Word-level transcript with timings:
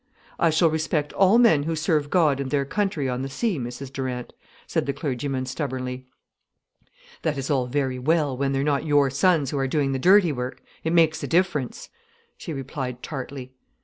"I 0.39 0.49
shall 0.49 0.71
respect 0.71 1.13
all 1.13 1.37
men 1.37 1.61
who 1.61 1.75
serve 1.75 2.09
God 2.09 2.39
and 2.39 2.49
their 2.49 2.65
country 2.65 3.07
on 3.07 3.21
the 3.21 3.29
sea, 3.29 3.59
Mrs 3.59 3.93
Durant," 3.93 4.33
said 4.65 4.87
the 4.87 4.93
clergyman 4.93 5.45
stubbornly. 5.45 6.07
"That 7.21 7.37
is 7.37 7.51
very 7.69 7.99
well, 7.99 8.35
when 8.35 8.51
they're 8.51 8.63
not 8.63 8.83
your 8.83 9.11
sons 9.11 9.51
who 9.51 9.59
are 9.59 9.67
doing 9.67 9.91
the 9.91 9.99
dirty 9.99 10.31
work. 10.31 10.63
It 10.83 10.91
makes 10.93 11.21
a 11.21 11.27
difference," 11.27 11.89
she 12.35 12.51
replied 12.51 13.03
tartly. 13.03 13.53